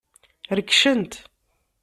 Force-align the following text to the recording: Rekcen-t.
Rekcen-t. 0.57 1.13